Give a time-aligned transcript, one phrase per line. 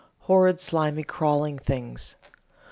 [0.21, 2.15] horrid, slimy, crawling things!"